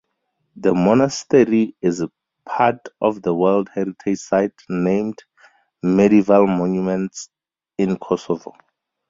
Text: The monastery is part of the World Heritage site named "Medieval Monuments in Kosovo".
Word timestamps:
The 0.55 0.73
monastery 0.73 1.75
is 1.79 2.03
part 2.43 2.79
of 3.01 3.21
the 3.21 3.35
World 3.35 3.69
Heritage 3.71 4.17
site 4.17 4.59
named 4.67 5.19
"Medieval 5.83 6.47
Monuments 6.47 7.29
in 7.77 7.97
Kosovo". 7.97 8.55